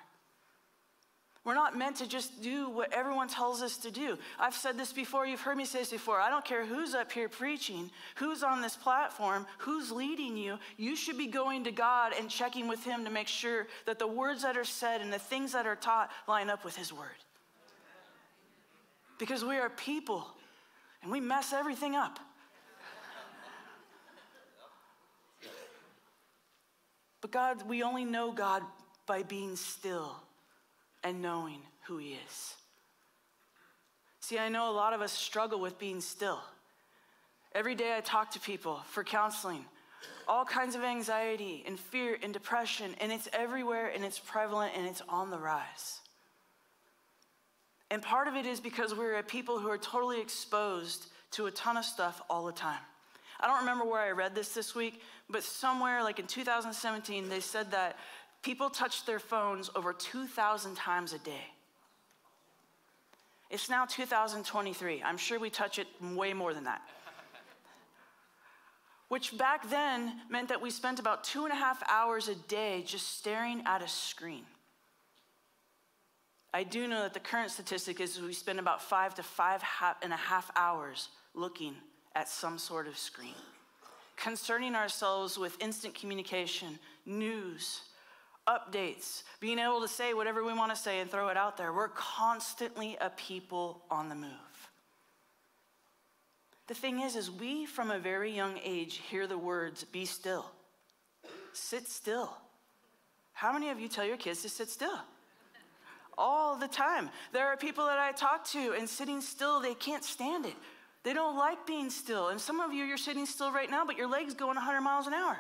[1.44, 4.16] We're not meant to just do what everyone tells us to do.
[4.38, 6.20] I've said this before, you've heard me say this before.
[6.20, 10.58] I don't care who's up here preaching, who's on this platform, who's leading you.
[10.76, 14.06] You should be going to God and checking with Him to make sure that the
[14.06, 17.08] words that are said and the things that are taught line up with His word.
[19.18, 20.24] Because we are people
[21.02, 22.20] and we mess everything up.
[27.20, 28.62] But God, we only know God
[29.06, 30.16] by being still
[31.04, 32.54] and knowing who He is.
[34.20, 36.40] See, I know a lot of us struggle with being still.
[37.54, 39.64] Every day I talk to people for counseling,
[40.26, 44.86] all kinds of anxiety and fear and depression, and it's everywhere and it's prevalent and
[44.86, 46.00] it's on the rise.
[47.90, 51.50] And part of it is because we're a people who are totally exposed to a
[51.50, 52.80] ton of stuff all the time.
[53.38, 57.40] I don't remember where I read this this week, but somewhere like in 2017, they
[57.40, 57.98] said that
[58.42, 61.46] people touch their phones over 2,000 times a day.
[63.50, 65.02] It's now 2023.
[65.02, 66.82] I'm sure we touch it way more than that.
[69.08, 72.82] Which back then meant that we spent about two and a half hours a day
[72.86, 74.44] just staring at a screen.
[76.54, 79.62] I do know that the current statistic is we spend about five to five
[80.02, 81.74] and a half hours looking
[82.14, 83.34] at some sort of screen.
[84.16, 87.80] concerning ourselves with instant communication, news,
[88.48, 91.72] updates, being able to say whatever we want to say and throw it out there.
[91.72, 94.30] We're constantly a people on the move.
[96.68, 100.46] The thing is is we from a very young age hear the words be still.
[101.52, 102.36] Sit still.
[103.32, 104.98] How many of you tell your kids to sit still?
[106.16, 107.10] All the time.
[107.32, 110.54] There are people that I talk to and sitting still, they can't stand it.
[111.02, 112.28] They don't like being still.
[112.28, 115.06] And some of you, you're sitting still right now, but your leg's going 100 miles
[115.06, 115.38] an hour.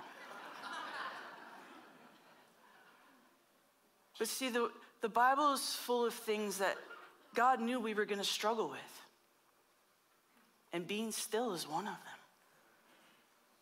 [4.22, 4.70] But see, the,
[5.00, 6.76] the Bible is full of things that
[7.34, 8.78] God knew we were going to struggle with.
[10.72, 12.20] And being still is one of them.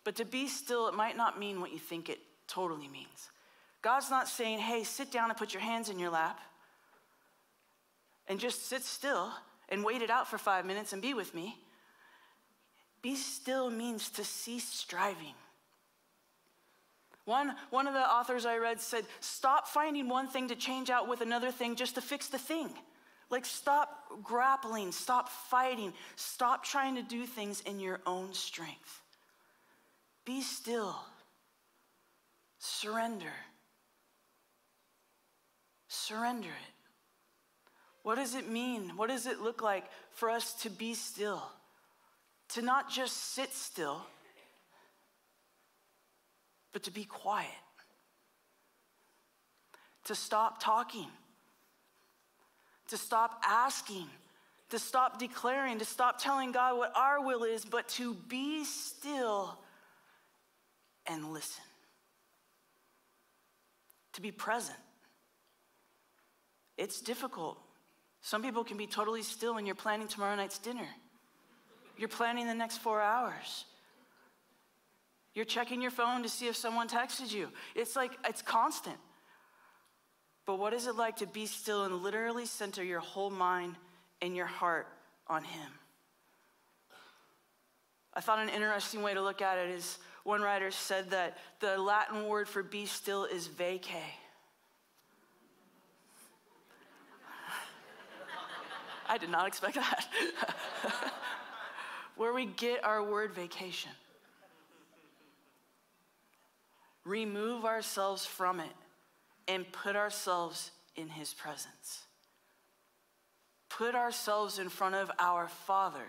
[0.05, 3.31] But to be still, it might not mean what you think it totally means.
[3.81, 6.39] God's not saying, hey, sit down and put your hands in your lap
[8.29, 9.31] and just sit still
[9.71, 11.57] and wait it out for five minutes and be with me.
[13.01, 15.33] Be still means to cease striving.
[17.25, 21.09] One, one of the authors I read said, Stop finding one thing to change out
[21.09, 22.71] with another thing just to fix the thing.
[23.31, 23.89] Like, stop
[24.25, 29.03] grappling, stop fighting, stop trying to do things in your own strength.
[30.25, 30.97] Be still,
[32.59, 33.33] surrender.
[35.89, 36.75] Surrender it.
[38.03, 38.97] What does it mean?
[38.97, 41.43] What does it look like for us to be still?
[42.51, 44.03] To not just sit still,
[46.73, 47.49] but to be quiet.
[50.05, 51.09] To stop talking.
[52.89, 54.07] To stop asking.
[54.71, 55.79] To stop declaring.
[55.79, 59.59] To stop telling God what our will is, but to be still
[61.07, 61.65] and listen.
[64.15, 64.79] To be present.
[66.77, 67.59] It's difficult.
[68.23, 70.87] Some people can be totally still when you're planning tomorrow night's dinner.
[71.97, 73.67] You're planning the next four hours.
[75.35, 77.49] You're checking your phone to see if someone texted you.
[77.75, 78.97] It's like, it's constant.
[80.45, 83.77] But what is it like to be still and literally center your whole mind
[84.21, 84.89] and your heart
[85.29, 85.71] on Him?
[88.13, 91.79] I thought an interesting way to look at it is one writer said that the
[91.79, 93.89] Latin word for be still is vacay.
[99.09, 100.09] I did not expect that.
[102.17, 103.93] Where we get our word vacation.
[107.05, 108.73] Remove ourselves from it
[109.49, 112.05] and put ourselves in His presence.
[113.69, 116.07] Put ourselves in front of our Father,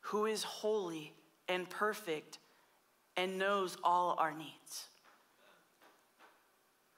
[0.00, 1.12] who is holy
[1.48, 2.38] and perfect
[3.16, 4.88] and knows all our needs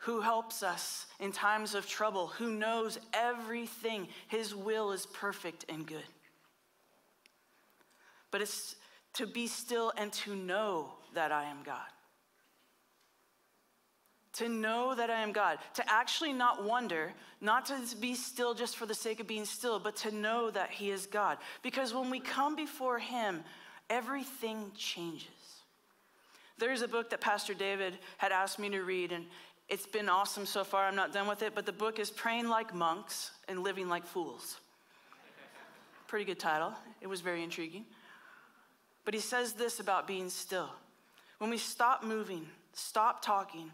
[0.00, 4.08] who helps us in times of trouble, who knows everything.
[4.28, 6.04] His will is perfect and good.
[8.30, 8.76] But it's
[9.14, 11.78] to be still and to know that I am God.
[14.34, 15.58] To know that I am God.
[15.74, 19.78] To actually not wonder, not to be still just for the sake of being still,
[19.80, 21.38] but to know that He is God.
[21.62, 23.42] Because when we come before Him,
[23.88, 25.26] everything changes.
[26.58, 29.24] There's a book that Pastor David had asked me to read, and
[29.68, 30.84] it's been awesome so far.
[30.84, 34.06] I'm not done with it, but the book is Praying Like Monks and Living Like
[34.06, 34.58] Fools.
[36.06, 36.72] Pretty good title.
[37.00, 37.84] It was very intriguing.
[39.10, 40.70] But he says this about being still.
[41.38, 43.72] When we stop moving, stop talking,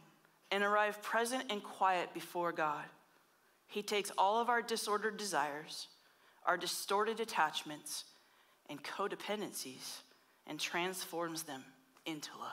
[0.51, 2.87] and arrive present and quiet before God,
[3.66, 5.89] he takes all of our disordered desires,
[6.47, 8.05] our distorted attachments,
[8.70, 9.99] and codependencies
[10.47, 11.62] and transforms them
[12.07, 12.53] into love.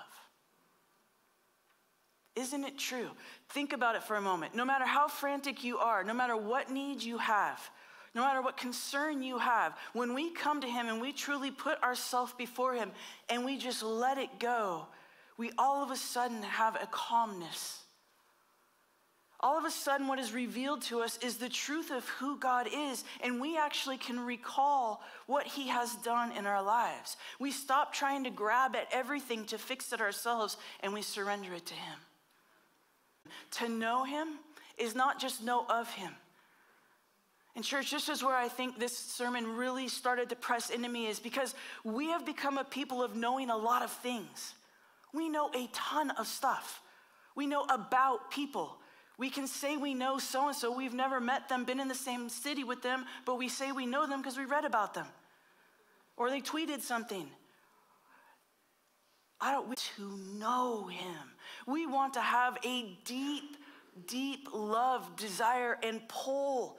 [2.36, 3.12] Isn't it true?
[3.48, 4.56] Think about it for a moment.
[4.56, 7.62] No matter how frantic you are, no matter what needs you have,
[8.16, 11.82] no matter what concern you have, when we come to Him and we truly put
[11.82, 12.92] ourselves before Him
[13.30, 14.88] and we just let it go,
[15.38, 17.80] we all of a sudden have a calmness.
[19.40, 22.68] All of a sudden, what is revealed to us is the truth of who God
[22.74, 27.18] is, and we actually can recall what He has done in our lives.
[27.40, 31.66] We stop trying to grab at everything to fix it ourselves, and we surrender it
[31.66, 31.98] to Him.
[33.52, 34.40] To know him
[34.78, 36.12] is not just know of him.
[37.56, 41.08] And, church, this is where I think this sermon really started to press into me,
[41.08, 44.56] is because we have become a people of knowing a lot of things.
[45.14, 46.82] We know a ton of stuff.
[47.36, 48.78] We know about people.
[49.20, 50.76] We can say we know so and so.
[50.76, 53.86] We've never met them, been in the same city with them, but we say we
[53.86, 55.06] know them because we read about them.
[56.18, 57.28] Or they tweeted something.
[59.40, 61.36] I don't want to know him.
[61.68, 63.58] We want to have a deep,
[64.08, 66.78] deep love, desire, and pull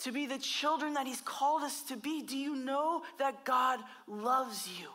[0.00, 2.22] to be the children that he's called us to be.
[2.22, 4.88] Do you know that God loves you?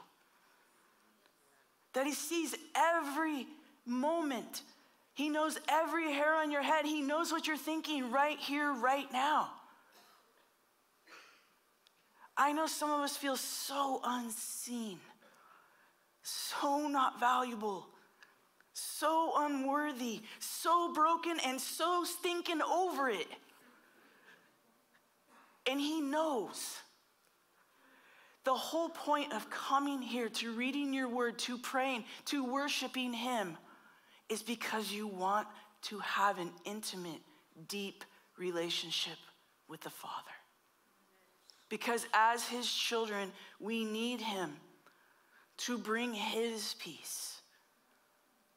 [1.93, 3.47] that He sees every
[3.85, 4.63] moment.
[5.13, 6.85] He knows every hair on your head.
[6.85, 9.49] He knows what you're thinking right here, right now.
[12.37, 14.97] I know some of us feel so unseen,
[16.23, 17.87] so not valuable,
[18.73, 23.27] so unworthy, so broken, and so stinking over it.
[25.69, 26.77] And He knows.
[28.43, 33.57] The whole point of coming here to reading your word, to praying, to worshiping Him
[34.29, 35.47] is because you want
[35.83, 37.21] to have an intimate,
[37.67, 38.03] deep
[38.37, 39.17] relationship
[39.67, 40.31] with the Father.
[41.69, 44.53] Because as His children, we need Him
[45.57, 47.41] to bring His peace,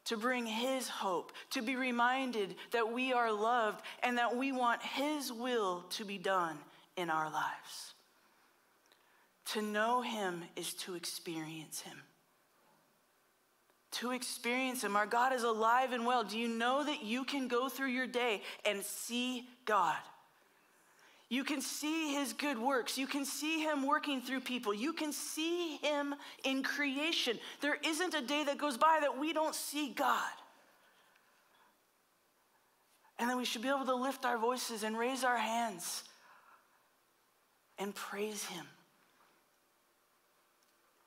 [0.06, 4.82] to bring His hope, to be reminded that we are loved and that we want
[4.82, 6.56] His will to be done
[6.96, 7.94] in our lives.
[9.46, 11.98] To know Him is to experience Him.
[13.92, 14.96] To experience Him.
[14.96, 16.24] Our God is alive and well.
[16.24, 19.96] Do you know that you can go through your day and see God?
[21.28, 22.98] You can see his good works.
[22.98, 24.74] You can see him working through people.
[24.74, 26.14] You can see him
[26.44, 27.38] in creation.
[27.60, 30.30] There isn't a day that goes by that we don't see God.
[33.18, 36.04] And then we should be able to lift our voices and raise our hands
[37.78, 38.66] and praise him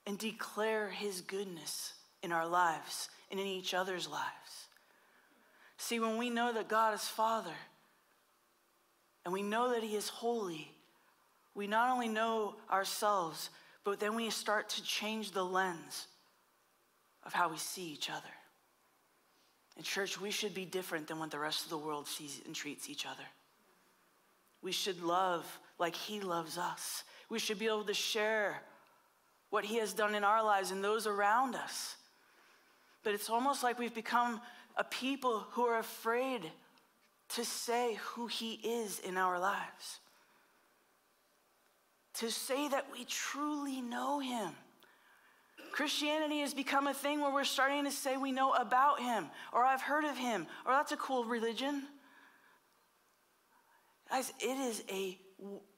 [0.05, 1.93] and declare his goodness
[2.23, 4.67] in our lives and in each other's lives.
[5.77, 7.53] See, when we know that God is Father,
[9.23, 10.71] and we know that He is holy,
[11.53, 13.49] we not only know ourselves,
[13.83, 16.07] but then we start to change the lens
[17.25, 18.23] of how we see each other.
[19.75, 22.55] In church, we should be different than what the rest of the world sees and
[22.55, 23.23] treats each other.
[24.61, 25.45] We should love
[25.79, 27.03] like He loves us.
[27.29, 28.61] We should be able to share
[29.49, 31.95] what He has done in our lives and those around us.
[33.03, 34.41] But it's almost like we've become
[34.75, 36.51] a people who are afraid
[37.29, 39.99] to say who He is in our lives,
[42.15, 44.51] to say that we truly know Him.
[45.71, 49.63] Christianity has become a thing where we're starting to say we know about Him, or
[49.63, 51.83] I've heard of Him, or that's a cool religion.
[54.09, 55.17] Guys, it is a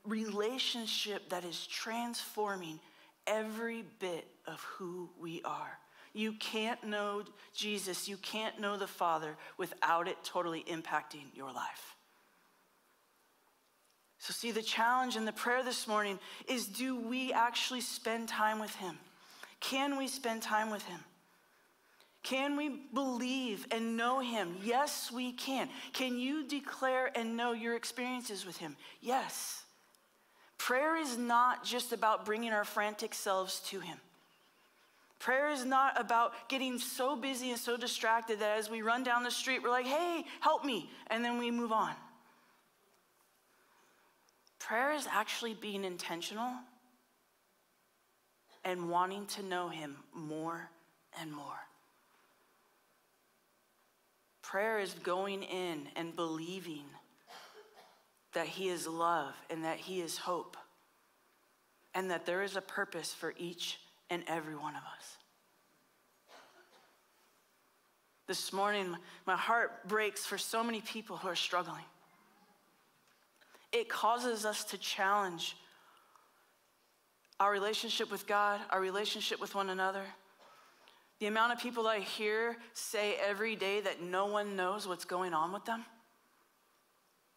[0.05, 2.79] relationship that is transforming
[3.27, 5.77] every bit of who we are.
[6.13, 11.95] You can't know Jesus, you can't know the Father without it totally impacting your life.
[14.17, 18.59] So, see, the challenge and the prayer this morning is do we actually spend time
[18.59, 18.97] with Him?
[19.61, 20.99] Can we spend time with Him?
[22.23, 24.57] Can we believe and know Him?
[24.63, 25.69] Yes, we can.
[25.93, 28.75] Can you declare and know your experiences with Him?
[29.01, 29.63] Yes.
[30.57, 33.97] Prayer is not just about bringing our frantic selves to Him.
[35.17, 39.23] Prayer is not about getting so busy and so distracted that as we run down
[39.23, 41.93] the street, we're like, hey, help me, and then we move on.
[44.59, 46.51] Prayer is actually being intentional
[48.63, 50.69] and wanting to know Him more
[51.19, 51.68] and more.
[54.49, 56.85] Prayer is going in and believing
[58.33, 60.57] that He is love and that He is hope
[61.93, 63.77] and that there is a purpose for each
[64.09, 65.17] and every one of us.
[68.25, 68.97] This morning,
[69.27, 71.85] my heart breaks for so many people who are struggling.
[73.71, 75.57] It causes us to challenge
[77.39, 80.05] our relationship with God, our relationship with one another.
[81.19, 85.33] The amount of people I hear say every day that no one knows what's going
[85.33, 85.83] on with them.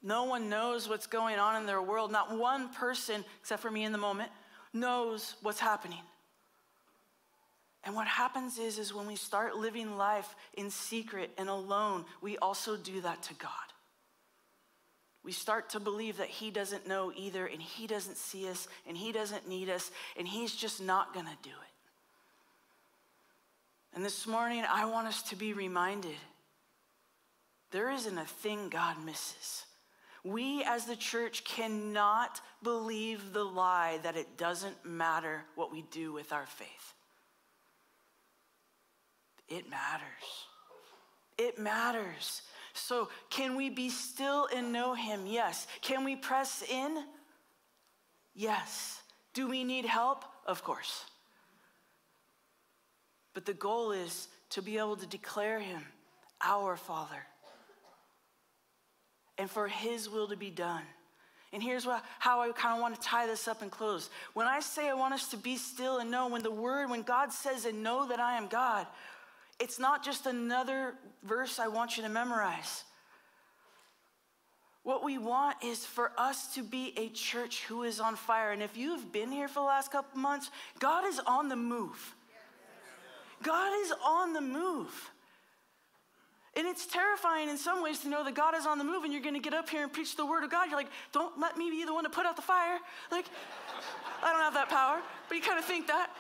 [0.03, 2.11] No one knows what's going on in their world.
[2.11, 4.30] Not one person, except for me in the moment,
[4.72, 6.01] knows what's happening.
[7.85, 12.39] And what happens is, is when we start living life in secret and alone, we
[12.39, 13.51] also do that to God.
[15.24, 18.97] We start to believe that He doesn't know either, and He doesn't see us, and
[18.97, 21.72] He doesn't need us, and He's just not gonna do it.
[23.95, 26.16] And this morning, I want us to be reminded
[27.70, 29.64] there isn't a thing God misses.
[30.24, 36.12] We as the church cannot believe the lie that it doesn't matter what we do
[36.12, 36.95] with our faith.
[39.49, 40.47] It matters.
[41.36, 42.43] It matters.
[42.72, 45.26] So, can we be still and know Him?
[45.26, 45.66] Yes.
[45.82, 47.05] Can we press in?
[48.34, 49.01] Yes.
[49.34, 50.24] Do we need help?
[50.47, 51.05] Of course.
[53.35, 55.83] But the goal is to be able to declare Him
[56.43, 57.26] our Father
[59.39, 60.83] and for His will to be done
[61.53, 64.09] And here's what, how I kind of want to tie this up and close.
[64.33, 67.03] When I say I want us to be still and know, when the word, when
[67.03, 68.87] God says and know that I am God,
[69.61, 72.85] it's not just another verse I want you to memorize.
[74.83, 78.51] What we want is for us to be a church who is on fire.
[78.51, 82.14] And if you've been here for the last couple months, God is on the move.
[83.43, 85.11] God is on the move.
[86.55, 89.12] And it's terrifying in some ways to know that God is on the move and
[89.12, 90.68] you're going to get up here and preach the word of God.
[90.68, 92.78] You're like, don't let me be the one to put out the fire.
[93.11, 93.24] Like,
[94.22, 96.11] I don't have that power, but you kind of think that.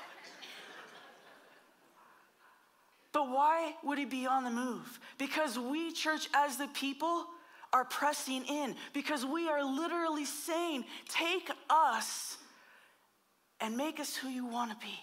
[3.12, 4.98] But why would he be on the move?
[5.18, 7.26] Because we, church, as the people,
[7.74, 8.74] are pressing in.
[8.94, 12.38] Because we are literally saying, take us
[13.60, 14.98] and make us who you want to be.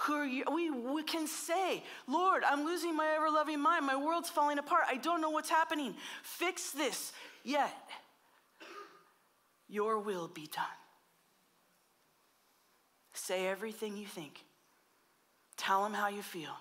[0.00, 0.44] Who are you?
[0.52, 3.86] We, we can say, Lord, I'm losing my ever loving mind.
[3.86, 4.84] My world's falling apart.
[4.88, 5.94] I don't know what's happening.
[6.22, 7.12] Fix this.
[7.42, 7.74] Yet,
[9.68, 10.64] your will be done.
[13.14, 14.44] Say everything you think.
[15.56, 16.52] Tell him how you feel.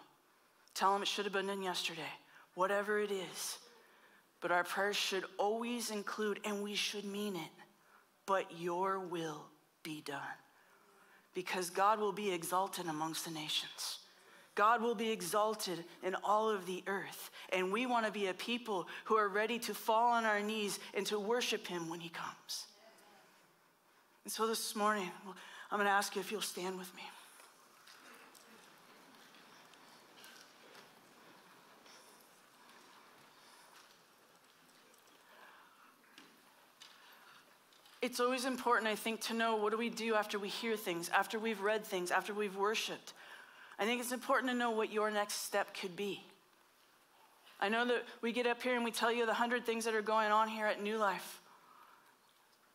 [0.74, 2.02] Tell him it should have been done yesterday.
[2.54, 3.58] Whatever it is.
[4.40, 7.52] But our prayers should always include, and we should mean it,
[8.26, 9.46] but your will
[9.84, 10.22] be done
[11.36, 14.00] because God will be exalted amongst the nations.
[14.56, 17.30] God will be exalted in all of the earth.
[17.52, 20.80] And we want to be a people who are ready to fall on our knees
[20.94, 22.66] and to worship Him when He comes.
[24.24, 25.12] And so this morning,
[25.70, 27.04] I'm going to ask you if you'll stand with me.
[38.06, 41.10] It's always important, I think, to know what do we do after we hear things,
[41.10, 43.14] after we've read things, after we've worshiped.
[43.78, 46.24] I think it's important to know what your next step could be.
[47.60, 49.96] I know that we get up here and we tell you the hundred things that
[49.96, 51.42] are going on here at New Life.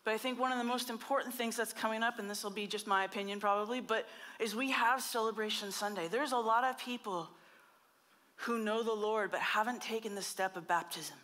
[0.04, 2.50] But I think one of the most important things that's coming up, and this will
[2.50, 4.08] be just my opinion probably, but
[4.38, 6.08] is we have Celebration Sunday.
[6.08, 7.28] There's a lot of people
[8.36, 11.16] who know the Lord but haven't taken the step of baptism.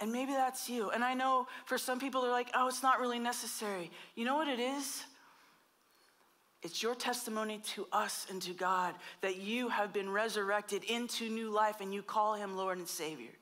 [0.00, 0.90] And maybe that's you.
[0.90, 3.90] And I know for some people, they're like, oh, it's not really necessary.
[4.14, 5.04] You know what it is?
[6.62, 11.50] It's your testimony to us and to God that you have been resurrected into new
[11.50, 13.32] life and you call him Lord and Savior.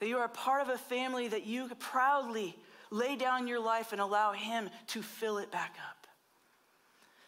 [0.00, 2.56] That you are a part of a family that you proudly
[2.90, 6.06] lay down your life and allow him to fill it back up.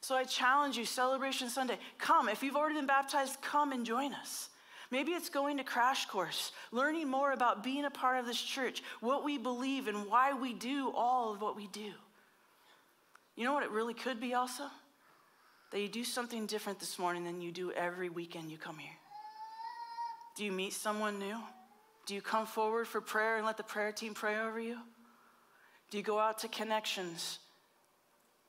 [0.01, 2.29] So I challenge you, Celebration Sunday, come.
[2.29, 4.49] If you've already been baptized, come and join us.
[4.91, 8.83] Maybe it's going to crash course, learning more about being a part of this church,
[9.01, 11.93] what we believe, and why we do all of what we do.
[13.37, 14.65] You know what it really could be also?
[15.71, 18.91] That you do something different this morning than you do every weekend you come here.
[20.37, 21.39] Do you meet someone new?
[22.07, 24.79] Do you come forward for prayer and let the prayer team pray over you?
[25.91, 27.39] Do you go out to connections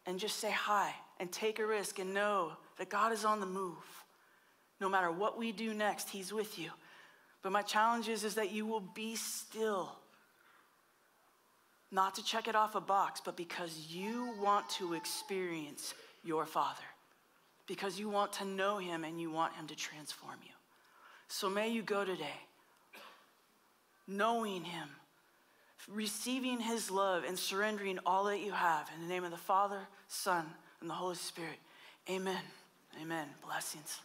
[0.07, 3.45] and just say hi and take a risk and know that God is on the
[3.45, 4.00] move?
[4.81, 6.71] No matter what we do next, He's with you.
[7.43, 9.95] But my challenge is, is that you will be still.
[11.91, 16.81] Not to check it off a box, but because you want to experience your Father.
[17.67, 20.53] Because you want to know Him and you want Him to transform you.
[21.27, 22.41] So may you go today
[24.07, 24.89] knowing Him,
[25.87, 28.89] receiving His love, and surrendering all that you have.
[28.95, 30.45] In the name of the Father, Son,
[30.81, 31.59] and the Holy Spirit.
[32.09, 32.41] Amen.
[33.01, 33.27] Amen.
[33.45, 33.99] Blessings.